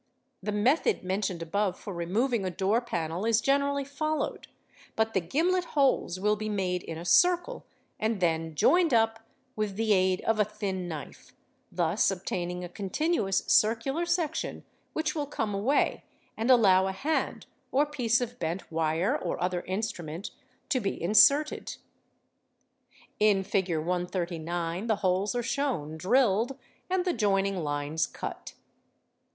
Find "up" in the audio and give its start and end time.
8.95-9.19